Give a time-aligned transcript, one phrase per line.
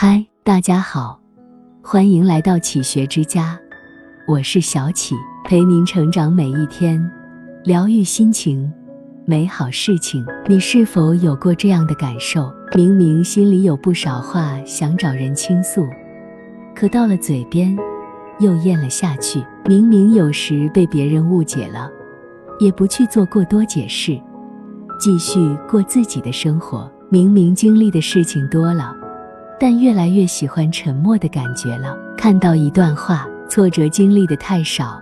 [0.00, 1.18] 嗨，大家好，
[1.82, 3.58] 欢迎来到启学之家，
[4.28, 7.04] 我是小启，陪您成长每一天，
[7.64, 8.72] 疗愈心情，
[9.26, 10.24] 美好事情。
[10.46, 12.48] 你是否有过这样的感受？
[12.76, 15.84] 明明心里有不少话想找人倾诉，
[16.76, 17.76] 可到了嘴边
[18.38, 19.44] 又咽了下去。
[19.66, 21.90] 明明有时被别人误解了，
[22.60, 24.16] 也不去做过多解释，
[25.00, 26.88] 继续过自己的生活。
[27.10, 28.94] 明明经历的事情多了。
[29.60, 31.96] 但越来越喜欢沉默的感觉了。
[32.16, 35.00] 看到一段话，挫折经历的太少，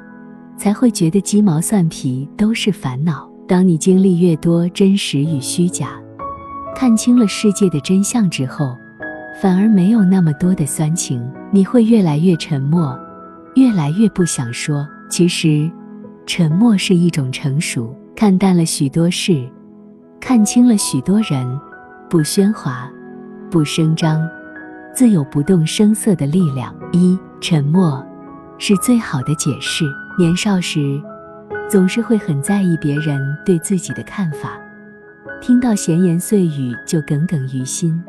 [0.56, 3.28] 才会觉得鸡毛蒜皮都是烦恼。
[3.48, 5.90] 当你经历越多真实与虚假，
[6.74, 8.76] 看清了世界的真相之后，
[9.40, 11.24] 反而没有那么多的酸情。
[11.52, 12.98] 你会越来越沉默，
[13.54, 14.86] 越来越不想说。
[15.08, 15.70] 其实，
[16.26, 17.94] 沉默是一种成熟。
[18.16, 19.46] 看淡了许多事，
[20.18, 21.46] 看清了许多人，
[22.08, 22.90] 不喧哗，
[23.50, 24.26] 不声张。
[24.96, 26.74] 自有不动声色的力量。
[26.90, 28.04] 一沉默
[28.56, 29.84] 是最好的解释。
[30.18, 30.98] 年少时，
[31.68, 34.58] 总是会很在意别人对自己的看法，
[35.42, 38.02] 听到闲言碎语就耿耿于心，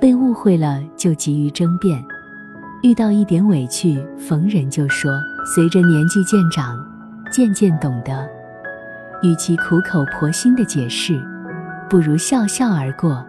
[0.00, 2.02] 被误会了就急于争辩，
[2.82, 5.12] 遇到一点委屈逢人就说。
[5.54, 6.82] 随着年纪渐长，
[7.30, 8.26] 渐渐懂得，
[9.22, 11.22] 与其苦口婆心的解释，
[11.90, 13.22] 不如笑笑而过，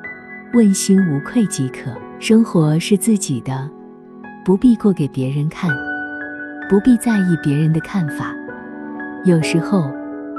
[0.54, 1.92] 问心无愧即可。
[2.20, 3.70] 生活是自己的，
[4.44, 5.70] 不必过给别人看，
[6.68, 8.34] 不必在意别人的看法。
[9.24, 9.92] 有时候，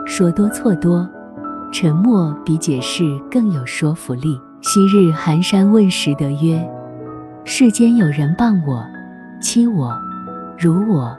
[0.05, 1.09] 说多错多，
[1.73, 4.41] 沉默比解释更有说服力。
[4.61, 6.69] 昔日寒山问拾得曰
[7.47, 8.85] ：“世间有人谤我、
[9.41, 9.97] 欺我、
[10.59, 11.17] 辱我、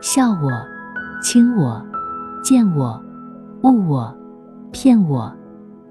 [0.00, 0.50] 笑我、
[1.22, 1.84] 轻我、
[2.42, 2.98] 贱我、
[3.62, 4.16] 误我、
[4.72, 5.30] 骗我，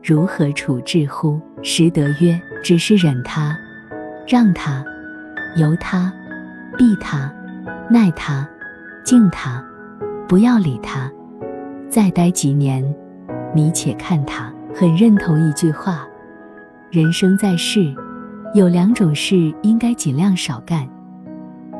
[0.03, 3.55] 如何处置乎？”拾得曰：“只是忍他。”
[4.27, 4.83] 让他，
[5.55, 6.11] 由他，
[6.77, 7.33] 避他，
[7.89, 8.45] 耐他，
[9.01, 9.63] 敬他，
[10.27, 11.09] 不要理他。
[11.89, 12.83] 再待几年，
[13.55, 14.51] 你且看他。
[14.75, 16.05] 很认同一句话：
[16.91, 17.95] 人生在世，
[18.53, 20.85] 有两种事应该尽量少干，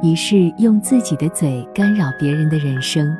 [0.01, 3.13] 一是用自己的嘴干扰别人的人生，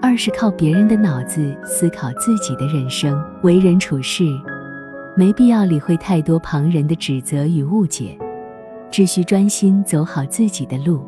[0.00, 3.22] 二是靠别人的脑子思考自己的人生。
[3.42, 4.24] 为人处事，
[5.14, 8.18] 没必要理会太多旁人的指责与误解。
[8.90, 11.04] 只需专心走好自己的路，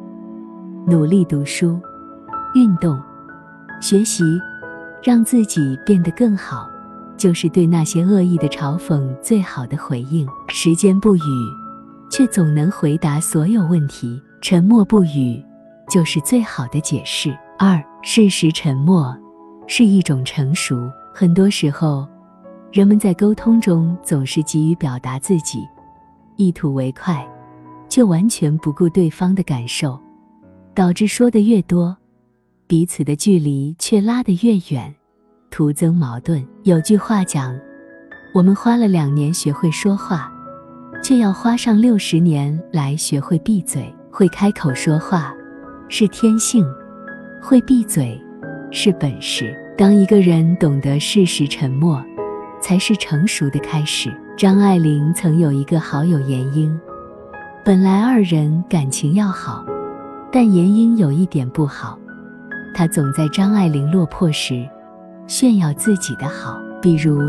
[0.87, 1.81] 努力读书、
[2.55, 3.01] 运动、
[3.81, 4.25] 学习，
[5.03, 6.69] 让自己变得更好，
[7.17, 10.29] 就是对那些恶意的嘲讽最好的回应。
[10.49, 11.21] 时间不语，
[12.11, 15.43] 却总能回答所有问题；沉默不语，
[15.89, 17.35] 就是最好的解释。
[17.59, 19.17] 二，适时沉默
[19.67, 20.91] 是一种成熟。
[21.15, 22.07] 很多时候，
[22.71, 25.61] 人们在沟通中总是急于表达自己，
[26.37, 27.27] 一吐为快。
[27.89, 29.99] 却完全不顾对方的感受，
[30.75, 31.97] 导致说的越多，
[32.67, 34.95] 彼此的距离却拉得越远，
[35.51, 36.47] 徒增矛盾。
[36.65, 37.59] 有句话讲：
[38.35, 40.33] 我们花了两年学会说话，
[41.03, 43.93] 却要花上六十年来学会闭嘴。
[44.11, 45.33] 会开口说话
[45.89, 46.65] 是天性，
[47.41, 48.21] 会闭嘴
[48.73, 49.57] 是本事。
[49.77, 52.03] 当一个人懂得适时沉默，
[52.61, 54.13] 才是成熟的开始。
[54.37, 56.77] 张爱玲曾有一个好友严英。
[57.69, 59.63] 本来二人感情要好，
[60.33, 61.99] 但严英有一点不好，
[62.75, 64.67] 她总在张爱玲落魄时
[65.27, 66.59] 炫耀自己的好。
[66.81, 67.21] 比如，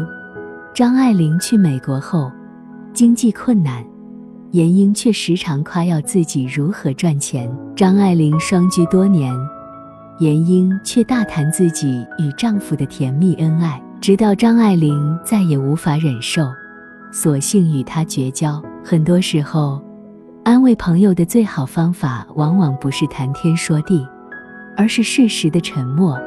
[0.73, 2.31] 张爱玲去美国后，
[2.93, 3.83] 经济困难，
[4.51, 7.53] 严英却时常夸耀自己如何赚钱。
[7.75, 9.35] 张爱玲双居多年，
[10.19, 16.49] 严英却大谈自己与丈夫的甜蜜恩爱，直到张爱玲再也无法忍受，
[17.11, 18.63] 索性与他绝交。
[18.81, 19.83] 很多时候。
[20.49, 24.03] 安慰朋友的最好方法，往往不是谈天说地，
[24.75, 26.19] 而是适时的沉默，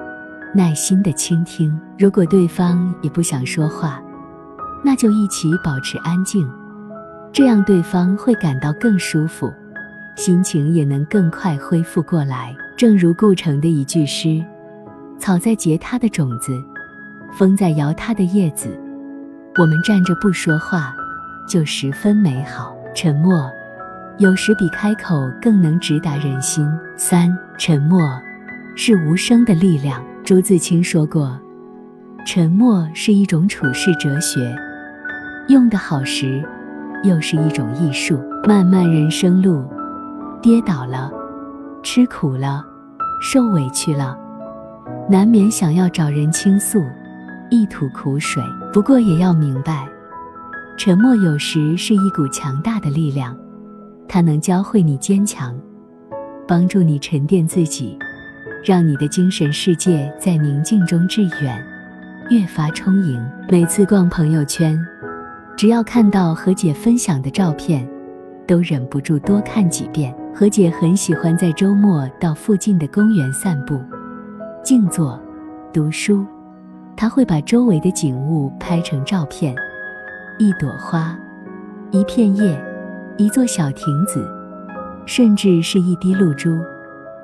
[0.54, 1.76] 耐心的倾听。
[1.98, 4.00] 如果对方也不想说话，
[4.84, 6.48] 那就一起保持安静，
[7.32, 9.52] 这样对方会感到更舒服，
[10.14, 12.54] 心情也能更快恢复过来。
[12.76, 14.40] 正如顾城的一句诗
[15.18, 16.56] ：“草在结它的种子，
[17.36, 18.68] 风在摇它的叶子，
[19.58, 20.94] 我们站着不说话，
[21.48, 23.50] 就十分美好。”沉默。
[24.19, 26.69] 有时比开口更能直达人心。
[26.97, 28.00] 三，沉默
[28.76, 30.03] 是无声的力量。
[30.25, 31.37] 朱自清说过
[32.25, 34.55] ：“沉默是一种处世哲学，
[35.49, 36.41] 用得好时，
[37.03, 38.23] 又是一种艺术。
[38.47, 39.64] 漫漫人生路，
[40.41, 41.11] 跌倒了，
[41.82, 42.64] 吃苦了，
[43.20, 44.17] 受委屈了，
[45.09, 46.81] 难免想要找人倾诉，
[47.50, 48.41] 一吐苦水。
[48.73, 49.88] 不过也要明白，
[50.76, 53.37] 沉默有时是一股强大的力量。”
[54.14, 55.59] 它能教会你坚强，
[56.47, 57.99] 帮助你沉淀自己，
[58.62, 61.64] 让你的精神世界在宁静中致远，
[62.29, 63.19] 越发充盈。
[63.49, 64.79] 每次逛朋友圈，
[65.56, 67.88] 只要看到何姐分享的照片，
[68.47, 70.14] 都忍不住多看几遍。
[70.35, 73.81] 何姐很喜欢在周末到附近的公园散步、
[74.62, 75.19] 静坐、
[75.73, 76.23] 读书。
[76.94, 79.56] 她会把周围的景物拍成照片，
[80.38, 81.19] 一朵花，
[81.91, 82.62] 一片叶，
[83.19, 84.26] 一座小亭子，
[85.06, 86.59] 甚至是一滴露珠，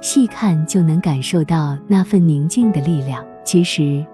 [0.01, 3.25] 细看就能感受到那份宁静的力量。
[3.45, 4.05] 其实，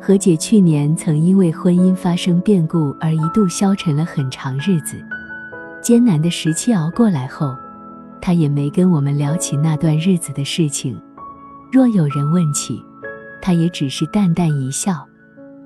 [0.00, 4.96] 何姐去年曾因为婚姻发生变故而一度消沉了很长日子，
[5.82, 7.54] 艰难的时期熬过来后。
[8.20, 11.00] 他也没跟我们聊起那段日子的事情。
[11.70, 12.82] 若有人问起，
[13.40, 15.06] 他也只是淡淡一笑，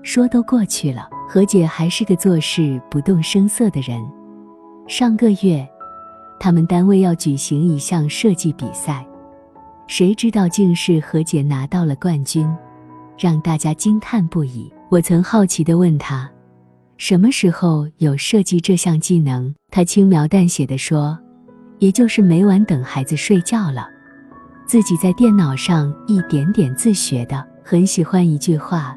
[0.02, 1.08] 说都过去了。
[1.28, 3.98] 何姐还是个做事不动声色的人。
[4.92, 5.66] 上个月，
[6.38, 9.02] 他们单位要举行一项设计比赛，
[9.86, 12.46] 谁知道竟是何姐拿到了冠军，
[13.18, 14.70] 让大家惊叹不已。
[14.90, 16.30] 我曾好奇地问他，
[16.98, 19.54] 什么时候有设计这项技能？
[19.70, 21.18] 他轻描淡写地说。
[21.78, 23.88] 也就是每晚等孩子睡觉了，
[24.66, 27.42] 自己在电脑上一点点自学的。
[27.64, 28.94] 很喜欢一句话：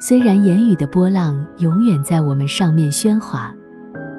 [0.00, 3.54] 虽然言语的波浪永远在我们上面喧哗，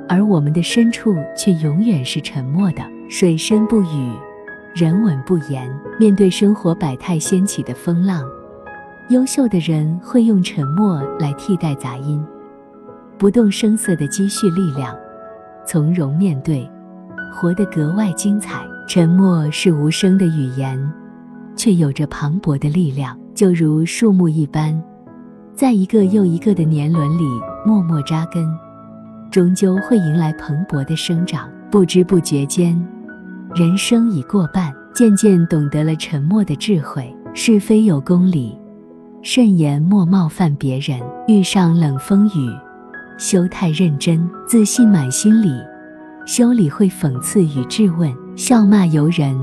[0.08, 2.82] 而我们的深处却永远是沉默的。
[3.10, 4.12] 水深不语，
[4.74, 5.70] 人稳不言。
[6.00, 8.24] 面对生活百态掀起的风浪，
[9.10, 12.24] 优秀的人会用沉默来替代杂音，
[13.18, 14.96] 不动声色的积蓄力量，
[15.66, 16.70] 从容面对。
[17.34, 18.66] 活得格外精彩。
[18.88, 20.92] 沉默是无声的语言，
[21.56, 24.84] 却有着磅礴的力量，就如树木一般，
[25.56, 27.24] 在一个又一个的年轮里
[27.66, 28.46] 默默扎根，
[29.32, 31.50] 终究会迎来蓬勃的生长。
[31.72, 32.78] 不知不觉间，
[33.56, 37.16] 人生已过半，渐渐懂得了沉默的智慧。
[37.34, 38.60] 是非有公理，
[39.22, 41.00] 慎言莫冒犯别人。
[41.30, 42.52] 遇上冷风雨，
[43.18, 44.30] 休太认真。
[44.46, 45.50] 自信满心里。
[46.26, 49.34] 修理会讽刺与质问，笑骂由人，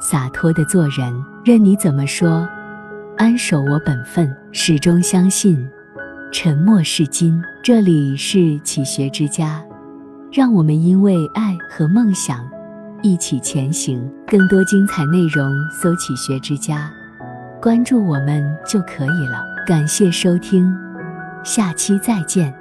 [0.00, 1.12] 洒脱的做人。
[1.44, 2.48] 任你怎么说，
[3.16, 5.68] 安守我本分，始终相信，
[6.32, 7.42] 沉默是金。
[7.66, 9.60] 这里是启学之家，
[10.32, 12.48] 让我们因为爱和梦想
[13.02, 14.08] 一起前行。
[14.24, 16.88] 更多精彩内容，搜“启学之家”，
[17.60, 19.44] 关注我们就可以了。
[19.66, 20.72] 感谢收听，
[21.42, 22.56] 下期再见。